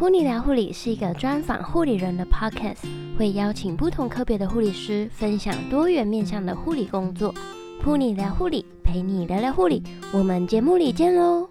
[0.00, 7.34] 噗妮聊护理是一个专访护理人的 podcast，会邀请不同科别的护理师分享多元面向的护理工作。
[7.84, 9.82] 噗妮聊护理，陪你聊聊护理，
[10.14, 11.46] 我们节目里见喽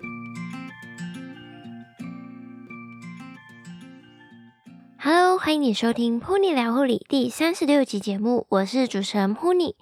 [4.97, 9.75] ！Hello，欢迎你收听噗妮聊护理第三十六集节目，我是主持人噗妮。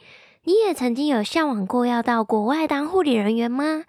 [0.44, 3.86] 你也曾经有向往过要到国外当护理人员吗？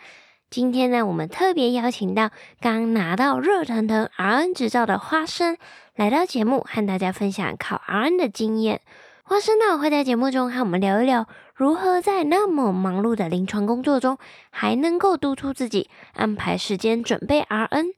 [0.51, 5.59] 今天呢，我们特别邀请到刚拿到热腾腾 RN 执照的花生
[5.95, 8.80] 来到节目，和大家分享考 RN 的经验。
[9.25, 14.16] 花生呢会在节目中和我们聊一聊，如何在那么忙碌的临床工作中，
[14.48, 17.89] 还能够督促自己安排时间准备 RN。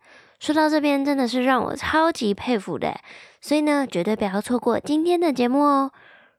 [0.40, 2.98] 说到这边，真的是让我超级佩服的，
[3.40, 5.92] 所以呢，绝对不要错过今天的节目哦。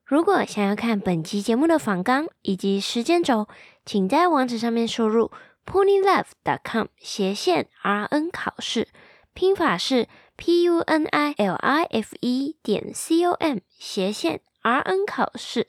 [0.03, 3.47] 如果想要看本期节目的访纲以及时间轴，
[3.85, 5.31] 请在网址上面输入。
[5.71, 8.89] punilife.com 斜线 RN 考试，
[9.33, 15.67] 拼法是 P U N I L I F E 点 C O M 斜线 RN 考试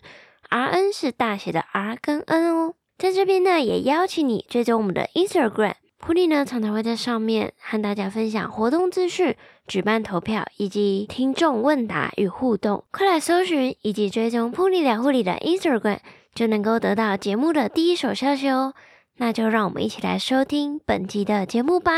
[0.51, 2.75] ，RN 是大写的 R 跟 N 哦。
[2.99, 9.37] 在这边呢，也邀请你追踪我们的 Instagram，噗妮呢常常会在上面和大家分享活动资讯、
[9.69, 12.83] 举办投票以及听众问答与互动。
[12.91, 16.01] 快来搜寻以及追踪噗妮聊护理的 Instagram，
[16.35, 18.75] 就能够得到节目的第一手消息哦。
[19.17, 21.93] 那就让我们一起来收听本集的节目吧。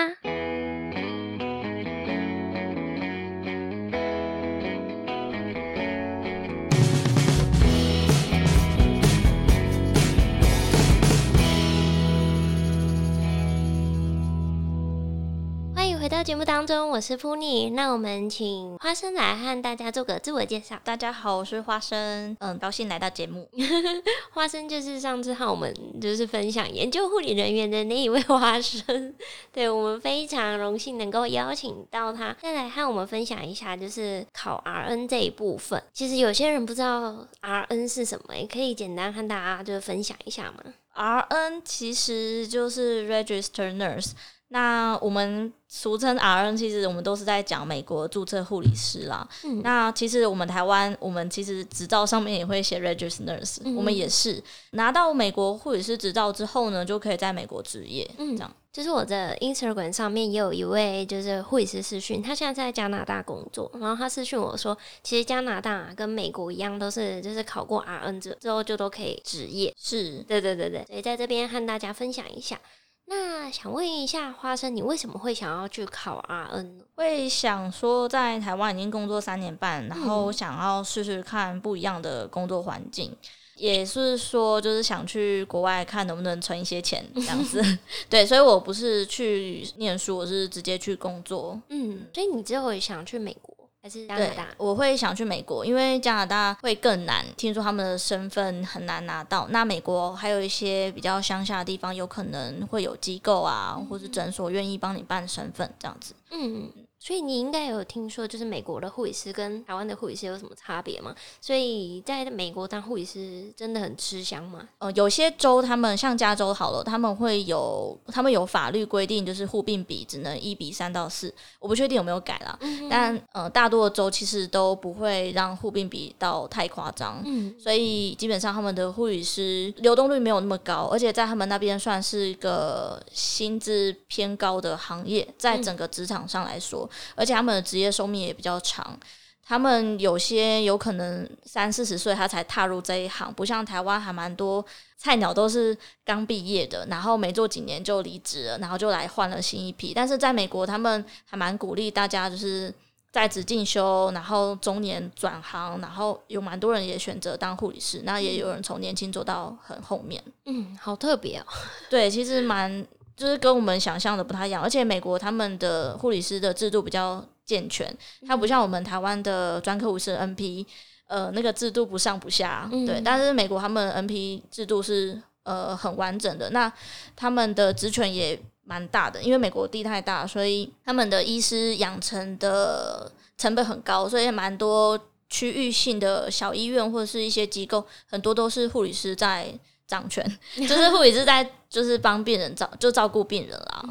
[16.14, 17.70] 到节目当中，我是噗妮。
[17.70, 20.80] 那我们请花生来和大家做个自我介绍。
[20.84, 23.48] 大家好，我是花生，嗯，高兴来到节目。
[24.30, 29.12] 花生就是上次和我们就是分享研究护理人员的那一位花生，
[29.50, 35.82] 对，我们非常荣幸能够邀请到他，再来和我们分享一下就是考 RN 这一部分。
[35.92, 40.62] 其实有些人不知道 RN 是什么，也可以简单和大家就是分享一下嘛
[40.94, 44.12] ？RN 其实就是 Register Nurse。
[44.54, 49.28] 那我们俗称 RN，其实我们都是在讲美国注册护理师啦。
[49.42, 58.08] 嗯、那其实我们台湾，我们其实执照上面也会写 Registered Nurse，嗯、我们也是拿到美国护理师执照之后呢，就可以在美国执业。
[58.16, 58.54] 嗯，这样。
[58.72, 69.74] 就是我的 Instagram 上面也有一位就是护理师私讯，他现在在加拿大工作，然后他私讯我说，其实加拿大跟美国一样，都是就是考过 RN 之之后就都可以执业。
[69.76, 72.60] 是，对对对对，所以在这边和大家分享一下。
[73.06, 76.84] 那想问一下花生，你为什么会想要去考 RN 呢？
[76.94, 83.16] 会想说在台湾已经工作三年半，然后想要试试看不一样的工作环境，嗯、
[83.56, 87.62] 也是说就是想去国外看能不能存一些钱这样子。
[88.08, 91.60] 对，所以我不是去念书，我是直接去工作。
[91.68, 93.54] 嗯，所以你之后也想去美国？
[93.84, 94.48] 还是加拿大？
[94.56, 97.22] 我会想去美国，因为加拿大会更难。
[97.36, 99.46] 听说他们的身份很难拿到。
[99.50, 106.14] 那美国还有一些比较乡下的地方，有可能会有机构啊，或是诊所愿意帮你办身份这样子。
[106.30, 106.72] 嗯。
[107.04, 111.14] 所以你应该有听说，就是美国的护理师跟台湾的护理师有什么差别吗？
[111.38, 114.66] 所以在美国当护理师真的很吃香吗？
[114.78, 122.56] 呃，有些州他们像加州好了，他们会有他们有法律规定，就是护病比只能一比三到四，我不确定有没有改啦。
[122.62, 127.20] 嗯、但呃，大多的州其实都不会让护病比到太夸张。
[127.26, 136.88] 嗯，所以基本上他们的护理师流动率没有那么高，而且在他们那边算是一个薪资偏高的行业，在整个职场上来说。
[136.94, 138.99] 嗯而且他们的职业寿命也比较长，
[139.43, 144.64] 他们有些有可能三四十岁他才踏入这一行，不像台湾还蛮多
[144.96, 149.93] 菜鸟都是刚毕业的，然后没做几年就离职了，然后就来换了新一批。
[149.94, 152.72] 但是在美国，他们还蛮鼓励大家就是
[153.12, 160.22] 在职进修，然后中年转行，然后有蛮多人也选择当护理师，那也有人从年轻做到很后面。
[160.46, 161.44] 嗯，好特别哦。
[161.90, 162.87] 对，其实蛮。
[163.17, 167.96] 就是跟我们想象的不太一样，而且美国他们的护理师的制度比较健全，
[168.26, 170.66] 它不像我们台湾的专科护士 NP，
[171.06, 173.00] 呃，那个制度不上不下，嗯、对。
[173.05, 176.72] 但是美国他们 NP 制度是呃很完整的，那
[177.14, 189.56] 他们的职权也蛮大的，因为美国地太大，所以他们的医师养成的成本很高，所以蛮多区域性的小医院或者是一些机构，很多都是护理师在。
[189.86, 190.25] 掌权
[190.56, 193.84] 就是护理师在，就是帮病人照就照顾病人啦。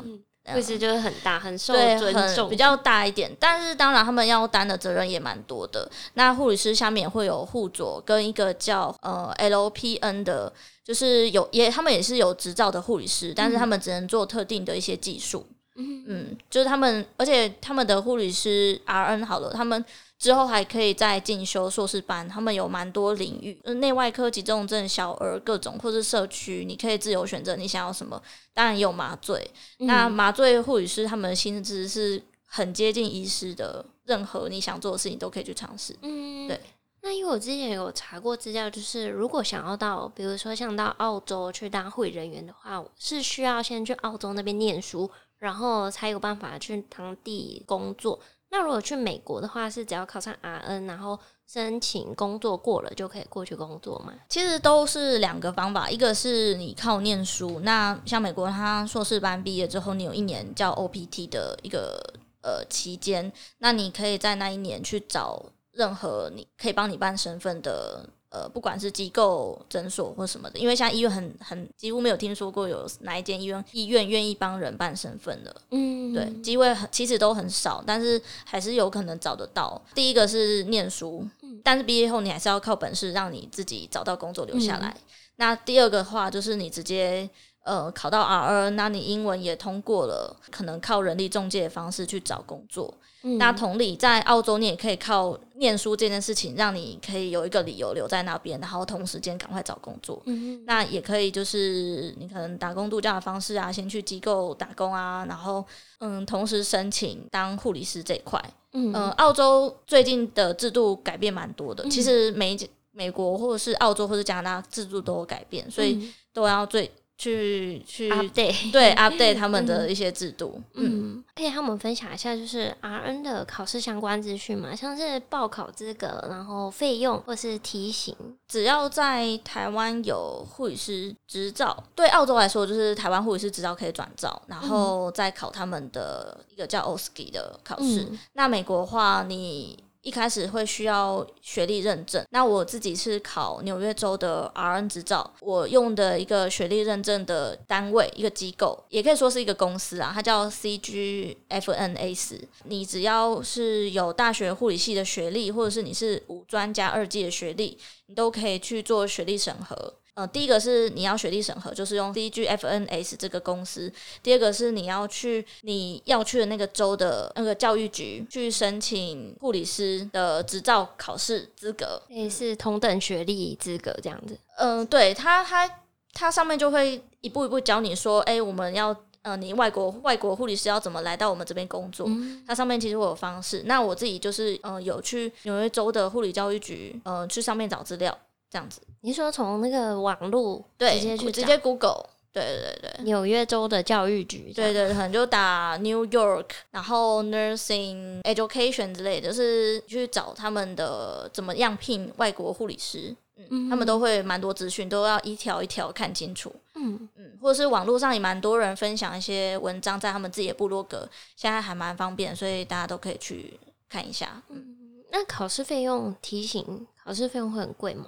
[0.54, 3.32] 护士就是很大，很受尊重，比较大一点。
[3.40, 5.90] 但是当然，他们要担的责任也蛮多的。
[6.16, 10.52] 那护理师下面会有护佐跟一个叫呃 LPN 的，
[10.84, 15.48] 就是有也他们也是有执照的护理师，但是他们只能做特定的一些技术。
[15.76, 19.86] 嗯嗯，就是他们，而且他们的护理师 RN 好了，他们
[20.24, 28.24] 之后还可以再进修硕士班，他们有蛮多领域，内外科、急重症、小儿各种，或是社区，你可以自由选择你想要什么。
[28.54, 29.46] 当然也有麻醉，
[29.80, 35.94] 嗯、那麻醉护理师他们的薪资是很接近医师的，任何你想做的事情都可以去尝试。
[36.04, 36.58] 嗯，对。
[37.02, 48.18] 那因为我之前有查过资料，就是如果想要到，比如说像到澳洲去当护理人员的话，是需要先去澳洲那边念书，然后才有办法去当地工作。
[48.54, 54.14] 那如果去美国的话，是只要考上 RN，然后申请工作过了就可以过去工作吗？
[54.30, 62.00] 其实都是两个方法，一个是你靠念书，那像美国他硕士班毕业之后，你有一年叫 OPT 的一个
[62.44, 65.44] 呃期间，那你可以在那一年去找。
[65.74, 79.82] 任何你可以帮你办身份的，呃，不管是机构、诊所或什么的，因为现在医院很很几乎没有听说过有哪一间医院医院愿意帮人办身份的，嗯，对，机会很其实都很少，但是还是有可能找得到。
[79.96, 81.28] 第一个是念书，
[81.64, 84.90] 但是毕业后你还是要靠本事让你自己找到工作留下来。
[84.90, 85.02] 嗯、
[85.38, 87.28] 那第二个的话就是你直接
[87.64, 92.94] 呃考到 RN，那你英文也通过了，可能靠人力中介的方式去找工作。
[93.24, 100.22] 嗯、那同理，在澳洲你也可以靠念书这件事情，让你可以有一个理由留在那边，然后同时间赶快找工作。
[100.26, 105.66] 嗯、那也可以就是你可能打工度假的方式啊，先去机构打工啊，然后
[106.00, 108.44] 嗯，同时申请当护理师这一块。
[108.74, 112.58] 嗯、呃，澳洲最近的制度改变蛮多的，嗯、其实美
[112.92, 116.92] 美国或者是澳洲或者加拿大制度都有改变，所以都要最。
[117.24, 128.16] 去去 update 对 update 他们的一些制度，嗯，嗯，可以和我们分享一下，就是 RN 的考试相关资讯嘛，像是报考资格，然后费用或是题型，
[128.48, 138.08] 只要在台湾有护理师执照，对澳洲来说就是台湾护理师执照可以转照，然后再考他们的一个叫 OSCE 的考试。
[138.10, 139.83] 嗯、那美国的话，你。
[140.04, 152.42] 一开始会需要学历认证，那我自己是考纽约州的 RN 执照，我用的一个学历认证的单位，一个机构，也可以说是一个公司啊，它叫 CGFNAS。
[152.66, 157.78] 你只要是有大学护理系的学历，或者是你是五专加二技的学历，
[158.08, 159.94] 你都可以去做学历审核。
[160.16, 163.90] 呃，第一个是你要学历审核，就是用 DGFNS 这个公司；
[164.22, 174.38] 第二个是你要去你要去的那个州的那个教育局去申请护理师的执照考试资格，也是同等学历资格这样子。
[174.58, 175.68] 嗯、呃，对，它它
[176.14, 182.06] 它上面就会一步一步教你说，哎，我们要呃，你外国外国护理师要怎么来到我们这边工作？
[182.08, 183.64] 嗯、它上面其实会有方式。
[183.66, 188.16] 那我自己就是呃，有去纽约州的护理教育局，呃，去上面找资料。
[188.54, 207.10] 这样子，你说从那个网路直接去直接 Google，对对对，纽约州的教育局，对对，可能就打 New York，然后 Nursing Education 之类的，就是去找他们的怎么样聘外国护理师，嗯，嗯他们都会蛮多资讯，都要一条一条看清楚，嗯。
[207.16, 213.60] 嗯，或者是网络上也蛮多人分享一些文章在他们自己的部落格，现在还蛮方便，所以大家都可以去
[213.90, 214.78] 看一下，嗯。
[215.16, 218.06] 那考试费用题型，考试费用会很贵吗？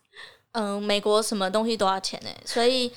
[0.52, 2.92] 嗯，美国什么东西都要钱诶，所以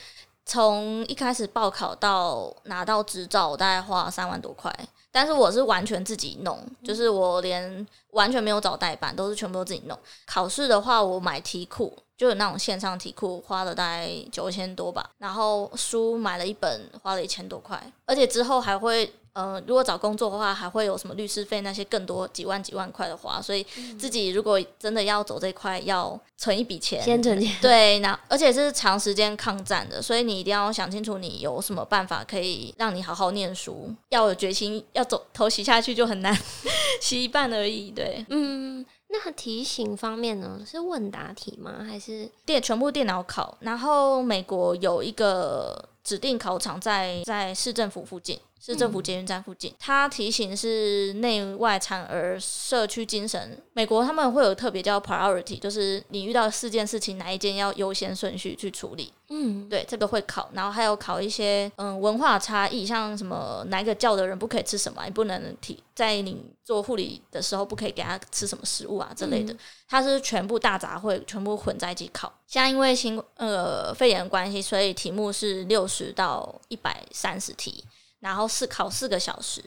[0.46, 4.72] 从一开始报考到拿到执照，我大概花三万多块。
[5.12, 9.98] 但是我是完全自己弄，就是我连完全没有找代办，都是全部都自己弄。
[10.28, 15.10] 考试的话，我买题库，就有那种线上题库，花了大概九千多吧。
[15.18, 19.12] 然后书买了一本，花了一千多块，而且之后还会。
[19.38, 23.64] 呃，如果找工作的话，还会有什么律师费那些更多几万几万块的花，所以
[23.96, 27.56] 自己如果真的要走这块，要存一笔钱，先存钱。
[27.62, 36.36] 对，那而且是长时间抗战的，所以你一定要想清楚，你有什么办法可以让你好好念书，要有决心，要走头洗下去就很难，
[37.00, 37.92] 洗一半而已。
[37.92, 41.86] 对，嗯，那题型方面呢，是问答题吗？
[41.88, 43.56] 还是电全部电脑考？
[43.60, 48.40] 然后美国有一个指定考场在在市政府附近。
[48.60, 53.62] 市政府捷运站附近，它题型是内外产儿社区精神。
[53.74, 59.14] 美国他们会有特别叫 priority，就是你遇到四件事情，哪一件要优先顺序去处理。
[59.30, 69.56] 嗯，对，这个会考，然后还有考一些嗯文化差异，像什么哪一个教的人不可以吃什么，你不能提在你做护理的时候不可以给他吃什么食物啊之类的。
[69.88, 72.34] 它是全部大杂烩，全部混在一起考。
[72.48, 77.84] 现在因为新呃肺炎关系，所以题目是六十到一百三十题。
[78.20, 79.64] 然后是考四个小时，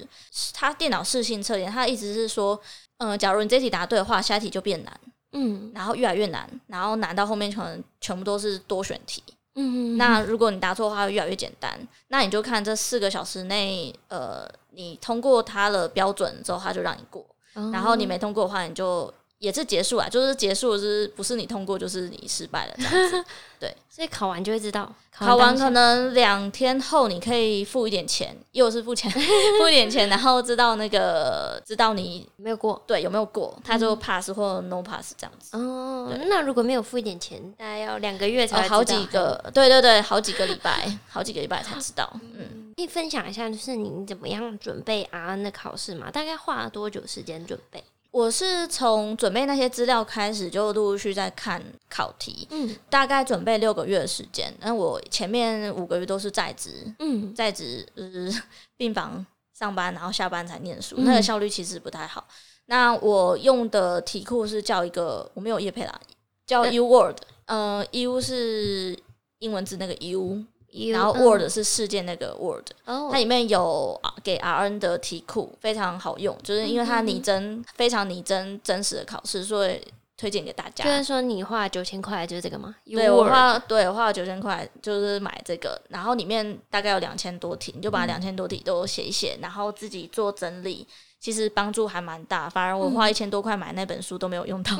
[0.52, 2.60] 他电脑适性测验，他的意思是说，
[2.98, 9.22] 嗯、呃，假如你这题答对的话，下一题就变难，嗯，然后越来越难，然后难到后面可能全部都是多选题，
[9.54, 11.78] 嗯，那如果你答错的话，会越来越简单。
[12.08, 17.24] 那你就看这四个小时内，呃，你通过它的标准之后，它就让你过。
[17.54, 19.14] 哦、然后你没通过的话，你就。
[19.40, 23.24] 也是结束啊，就是结束，是不是你通过就是你失败了这样子。
[23.58, 24.90] 对，所以考完就会知道。
[25.10, 29.10] 考完，可能两天后你可以付一点钱，又是付钱，
[29.58, 35.56] 付一点钱，然后知道那个知道你没有过，对，有没有过，他就 pass 或 no pass 这样子。
[35.56, 42.06] 哦，那如果没有付一点钱，大概要两个月才、哦、好几个，对对对，好几个礼拜， 好几个礼拜才知道。
[42.34, 46.10] 嗯，可以分享一下，就是你怎么样准备 RN 的考试嘛？
[46.10, 47.82] 大概花了多久时间准备？
[48.10, 54.52] 我是从准备那些资料开始，就陆陆续续在看考题，嗯，大概准备六个月的时间。
[54.60, 58.42] 那我前面五个月都是在职，嗯，在职就是
[58.76, 59.24] 病房
[59.56, 62.26] 上班，然后下班才念书，嗯、那个效率其实不太好。
[62.66, 66.00] 那我用的题库是叫一个，我没有业配啦，
[66.46, 68.98] 叫 U Word，呃，U 是
[69.38, 70.44] 英文字那个 U。
[70.92, 79.80] 然后 Word 是事件那个 Word，它里面有给 RN 的题库，非常好用，就是因为它拟真，非常拟真真实的考试，所以
[80.16, 80.84] 推荐给大家。
[80.84, 82.76] 就是说你花了九千块就是这个吗？
[82.84, 90.86] 对，我花，对，我花了九千块就是买这个，然后里面大概有两千多题，你就把两千多题都写一写，然后自己做整理，
[91.18, 92.48] 其实帮助还蛮大。
[92.48, 94.70] 反而我花一千多块买那本书都没有用到，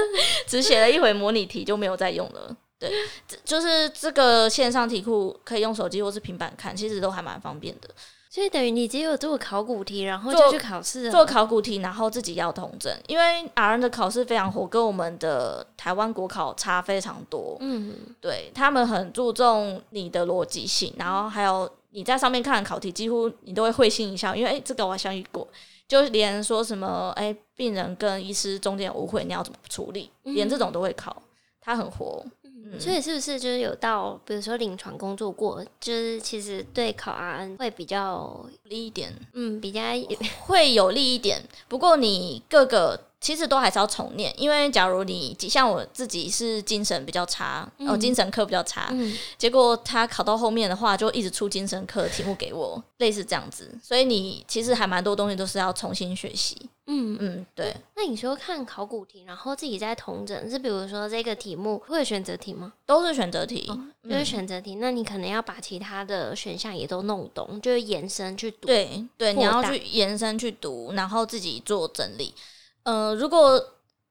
[0.46, 2.56] 只写了一回模拟题就没有再用了。
[2.78, 2.90] 对，
[3.44, 7.88] 就是这个线上题库可以用手机或是平板看，其实都还蛮方便的。
[8.28, 12.92] 所以等于你只有做考古题，然后就去考试，做考古题，然后自己要统整。
[13.06, 17.56] 因为 RN 的考试非常火，跟我们的台湾国考差非常多。
[17.60, 25.46] 嗯，对，他们很注重你的逻辑性，然后还有你在上面看的考题，几乎你都会会心一笑，因为哎，这个我好像遇过，
[25.86, 31.22] 就连说什么哎，病人跟医师中间误会，你要怎么处理，连这种都会考，
[31.60, 31.88] 他很
[32.74, 32.80] 活。
[32.80, 39.80] 所以是不是就是有到，比如说临床工作过，就是其实对考 RN 会比较利一点，嗯，比较
[40.40, 41.42] 会有利一点。
[41.68, 43.00] 不过你各个。
[43.24, 53.78] 其实都还是要重念，因为假如你像我自己是精神比较差，嗯、哦，精神科比较差，嗯、结果他考到后面的话，就一直出精神科的题目给我，类似这样子。
[53.82, 56.68] 所以你其实还蛮多东西都是要重新学习。
[56.86, 57.74] 嗯嗯，对。
[57.96, 62.74] 那你说看考古题，然后自己再统整，是比如说这个题目会有选择题吗？
[62.84, 64.74] 都是选择题，哦、就是选择题。
[64.74, 68.66] 嗯、那你可能要把其他的选项也都弄懂，就是延伸去读。
[68.66, 72.34] 对对，你要去延伸去读，然后自己做整理。
[72.84, 73.62] 呃，如果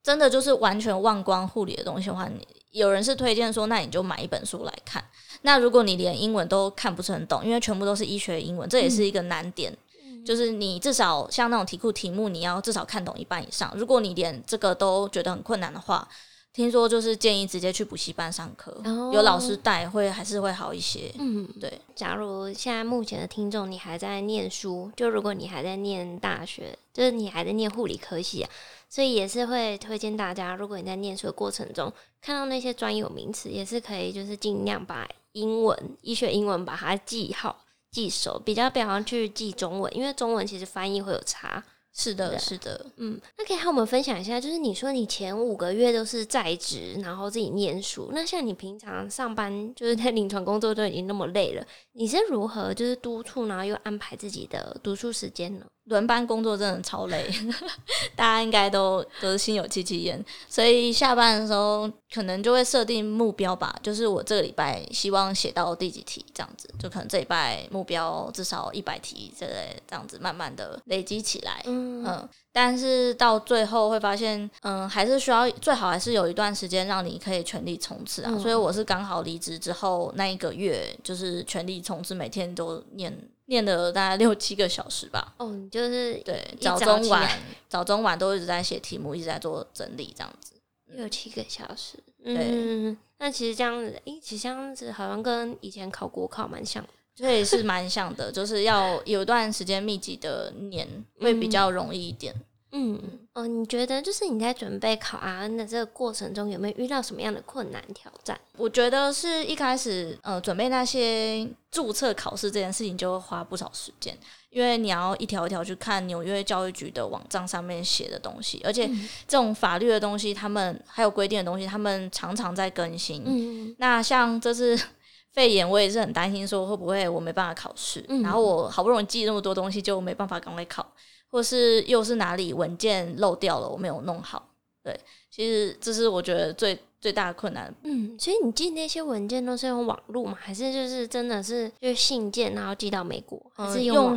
[0.03, 5.03] 真的就是完全忘光护理的东西的话，你有人是推荐说，那你就买一本书来看。
[5.43, 9.75] 那如果你连英文都看不是很懂，因为全部都是医学英文，这也是一个难点。
[10.03, 13.71] 嗯、就是你至少像那种题库题目，你要至少看懂一半以上。
[13.75, 16.07] 如果你连这个都觉得很困难的话，
[16.53, 21.11] 听说就是建议直接去补习班上课，哦、有老师带会还是会好一些。
[21.17, 21.81] 嗯，对。
[21.95, 26.77] 假如现在目前的听众你还在念书，就如果你还在念大学。
[26.93, 28.49] 就是你还在念护理科系啊，
[28.87, 31.91] 所以也是会推荐大家，如果你在念书的过程中
[32.21, 41.63] 看到那些专有名词，也是可以就是尽量把英文、医学英文把它记好、记熟，比较不要去记中文，因为中文其实翻译会有差。
[41.95, 55.65] 是的，是的，嗯，那可以和我们分享一下，就是你说你前五个月都是在职，然后自己念书，那像你平常上班就是在临床工作都已经那么累了，你是如何就是督促，然后又安排自己的读书时间呢？
[55.85, 57.29] 轮班工作真的超累，
[58.15, 83.13] 大家应该都都是心有戚戚焉，所以下班的时候可能就会设定目标吧，就是我这个礼拜希望写到第几题这样子，就可能这礼拜目标至少一百题之类这样子，慢慢的累积起来，嗯，嗯，但是到最后会发现，嗯，还是需要最好还是有一段时间让你可以全力冲刺啊，嗯，所以我是刚好离职之后那一个月就是全力冲刺，每天都念。
[83.53, 85.35] 念了大概六七个小时吧。
[85.37, 87.29] 哦，你就是对，早中晚
[87.69, 90.53] 早中晚都一直在写题目，一直在做整理，这样子。
[90.87, 92.35] 六七个小时，对。
[92.35, 100.87] 嗯，那其实这样子，诶，其实这样子好像跟以前考国考蛮像的，所以是蛮像的，就是要有一段时间密集的念，
[101.19, 102.33] 会比较容易一点。
[102.71, 102.99] 嗯，
[103.33, 108.39] 哦，你觉得就是你在准备考 RN 的这个过程中，有没有遇到什么样的困难挑战？
[108.57, 114.15] 我觉得是一开始，呃，准备那些注册考试这件事情就会花不少时间，
[114.51, 118.87] 因为你要一条一条去看纽约教育局的网站上面写的东西，而且
[119.27, 123.23] 这种法律的东西，他们还有规定的东西，他们常常在更新。
[123.25, 124.79] 嗯，那像这次
[125.33, 130.85] 肺炎，我也是很担心说会不会我没办法考试，嗯，然后我好不容易记那么多东西，就没办法赶快考。
[131.33, 134.51] 或是又是哪里文件漏掉了，我没有弄好。
[134.83, 134.95] 对，
[135.31, 137.73] 其实这是我觉得最最大的困难。
[137.83, 140.37] 嗯，所以你寄那些文件都是用网络吗？
[140.39, 143.41] 还是就是真的是就是信件，然后寄到美国？
[143.55, 144.15] 还是用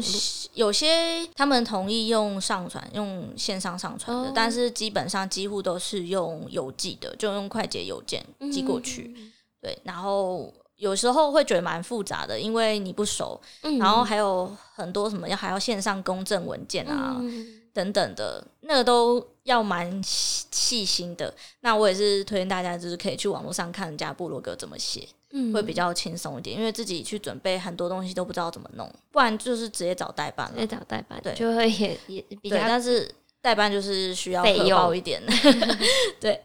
[0.53, 9.15] 有些他们同意用上传，用线上上传的，哦，但是基本上几乎都是用邮寄的，就用快捷邮件寄过去。
[9.17, 9.33] 嗯、
[9.63, 17.17] 对，然后有时候会觉得蛮复杂的，因为你不熟，嗯、然后还有很多什么要还要线上公证文件啊。
[17.19, 21.31] 嗯等等的，那个都要蛮细心的。
[21.61, 26.57] 那我也是推荐大家，就是可以去网络上看人家部落格怎么写，嗯，会比较轻松一点。
[26.57, 30.55] 因为自己去准备很多东西都不知道怎么弄，不然就是直接找代办了。
[30.55, 32.57] 直接找代办，对，就会也也比较。
[32.61, 33.07] 但是
[33.43, 35.23] 代办就是需要费用一点，
[36.19, 36.43] 对，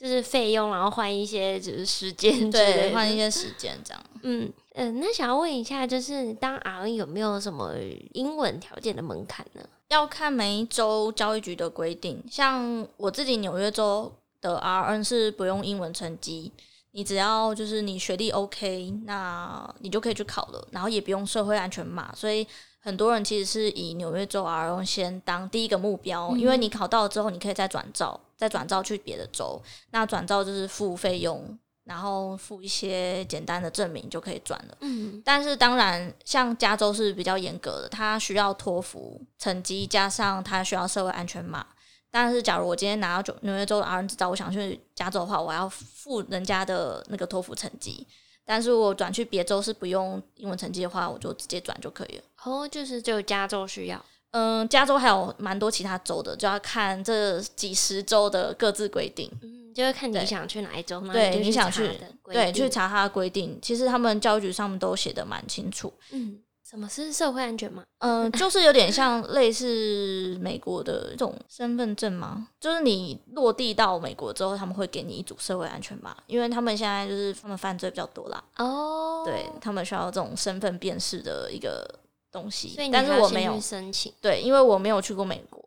[0.00, 4.02] 就是费用，然后换一些就是时间，对，换一些时间这样。
[4.22, 7.74] 嗯嗯、呃，那想要问一下，就是当 RN 有没有什么
[8.14, 9.62] 英文条件的门槛呢？
[9.88, 16.50] 要看每一州教育局的规定，像我自己纽约州的 RN 是不用英文成绩，
[16.92, 22.46] 你只要就是你学历 OK，那你就可以去考了，然后也不用社会安全码，所以
[22.78, 31.58] 很多人其实是以纽约州 RN 先当第一个目标，因为你考到了之后，你可以再转照，再转照去别的州，那转照就是付费用。
[31.84, 34.76] 然后付一些简单的证明就可以转了。
[34.80, 41.66] 嗯，但是当然，像加州是比较严格的，它需要托福成绩加上它需要社会安全码。
[42.08, 48.06] 但是，假如我今天拿到纽约州的 RN 执照，我想去加州的话，我要付人家的那个托福成绩。
[48.44, 52.24] 但是我转去别州是不用英文成绩的话，我就直接转就可以了。
[52.44, 54.04] 哦，就是只有加州需要。
[54.32, 59.30] 嗯，加州还有蛮多其他州的，就要看这几十州的各自规定。
[59.42, 61.88] 嗯就是看你想去哪一州，对，你想去，
[62.24, 63.56] 对，去查它的规定。
[63.62, 65.90] 其实他们教育局上面都写的蛮清楚。
[66.10, 67.84] 嗯，什么是社会安全码？
[67.98, 72.48] 嗯、呃，就是有点像类似美国的这种身份证吗？
[72.58, 78.42] 就是你落地到美国之后，他们会给你一组社会安全码，因为他们现在就是他们犯罪比较多啦。
[78.58, 81.88] 哦，对，他们需要这种身份辨识的一个
[82.30, 84.12] 东西，但是我没有申请。
[84.20, 85.60] 对，因为我没有去过美国。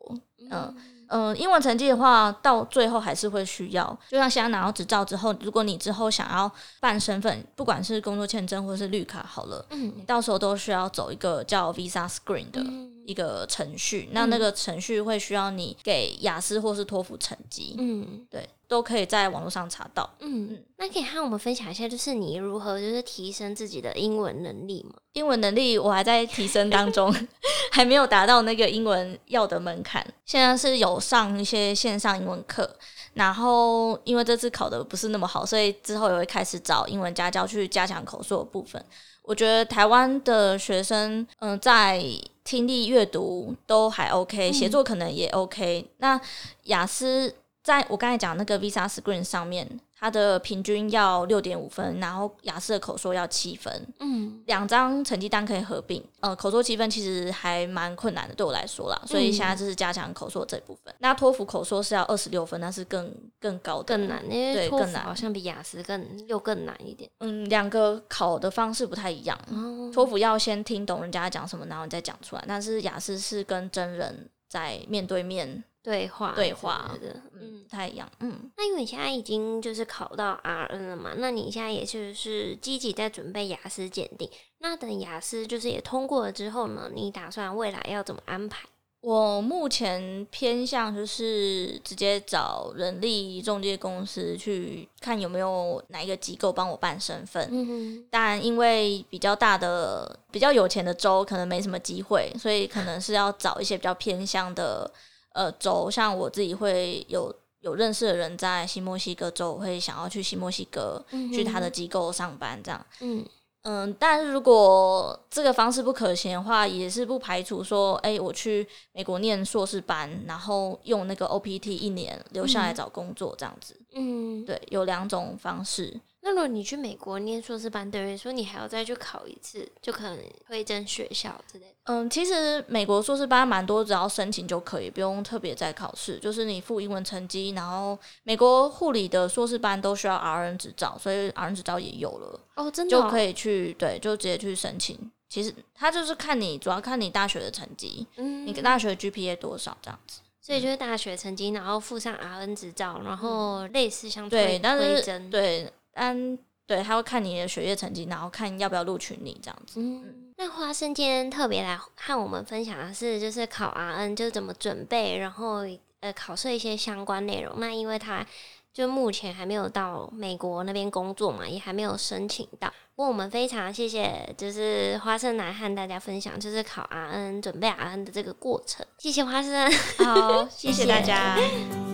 [0.50, 0.74] 嗯。
[1.08, 3.86] 嗯英文成绩的话，到最后还是会需要。
[4.08, 6.50] 就像现在拿到执照之后，如果你之后想要
[6.80, 12.60] 办身份，不管是工作签证或是绿卡，好了，嗯，你到时候都需要走一个叫 Visa Screen 的
[13.06, 14.08] 一个程序。
[14.08, 17.74] 嗯、那那个程序会需要你给雅思或是托福成绩。
[17.78, 18.48] 嗯，对。
[18.66, 20.08] 都可以在网络上查到。
[20.20, 24.94] 嗯嗯，那可以和我们分享一下，就是你如何就是提升自己的英文能力吗？
[25.12, 27.14] 英文能力我还在提升当中，
[27.70, 30.04] 还没有达到那个英文要的门槛。
[30.24, 32.68] 现在是有上一些线上英文课，
[33.12, 38.82] 然后因为这次考的不是那么好，所以之后也会开始找英文家教去加强口说的部分。
[39.24, 42.02] 我觉得台湾的学生，嗯、呃，在
[42.44, 45.84] 听力、阅读都还 OK，写作可能也 OK。
[45.86, 46.20] 嗯、那
[46.64, 47.34] 雅思。
[47.64, 49.66] 在我刚才讲那个 Visa Screen 上面，
[50.04, 56.04] 它的平均要六点五分，然后雅思的口说要七分，嗯，两张成绩单可以合并。
[56.20, 60.92] 呃，口说七分其实还蛮困难的，对我来说啦，所以现在就是加强口说这部分。
[60.92, 67.10] 嗯、那托福口说是要二十六分，那是更更高的，更难，因为托福好像比雅思更又更难一点。
[67.20, 69.38] 嗯，两个考的方式不太一样。
[69.48, 75.64] 哦、托福要先听懂人家讲什么，然后你再讲出来，但是雅思是跟真人在面对面。
[75.84, 78.50] 对话对话的，嗯，不太一样，嗯。
[78.56, 84.26] 那因为你现在已经就是考到 RN 了嘛，那你现在也就是积极在准备雅思检定。
[84.60, 88.66] 那等雅思就是也通过了之后呢，你打算未来要怎么安排？
[89.02, 97.46] 我目前偏向就是直接找人力中介公司去看有没有哪一个机构帮我办身份。
[97.52, 98.06] 嗯哼。
[98.10, 104.90] 但因为比较大的、比较有钱的州可能没什么机会，所以可能是要找一些比较偏向的。
[105.34, 112.86] 呃，州像我自己会有有认识的人在新墨西哥州，我会想要去新墨西哥、嗯、去他的机构上班这样。
[113.00, 113.24] 嗯
[113.66, 123.80] 嗯，但是如果这个方式不可行的话，也是不排除说，哎、欸，我去美国念硕士班，然后用那个 OPT 一年留下来找工作这样子。
[123.94, 125.98] 嗯，对，有两种方式。
[126.26, 131.74] 那如果你去美国念硕士班，等于说你还要再去考一次，就可能会征学校之类的。
[131.82, 136.18] 嗯，其实美国硕士班蛮多，只要申请就可以，不用特别再考试。
[136.18, 144.98] 就是你附英文成绩，然后美国护理的硕士班都需要 RN 执照，所以 RN 执照也有了哦，真的、哦、就可以去对，就直接去申请。
[145.28, 150.22] 其实他就是看你，主要看你大学的成绩，嗯，你大学的 GPA 多少这样子。
[150.40, 155.70] 所以就是大学成绩，然后附上 RN 执照，然后类似像推对，但是甄对。
[155.94, 159.80] 嗯，对，他会看你的学业成绩，然后看要不要录取你这样子。
[159.80, 165.66] 嗯，那花生今天特别来和我们分享的是，就是考 RN 就是怎么准备，然后
[166.00, 167.54] 呃考试一些相关内容。
[167.58, 168.26] 那因为他
[168.72, 172.68] 就目前还没有到美国那边工作嘛，也还没有申请到。
[172.96, 178.84] 不过我们非常谢谢，就是花生来和大家分享，就是考 RN 准备 RN 的这个过程。
[178.98, 181.36] 谢谢花生，好，谢谢大家。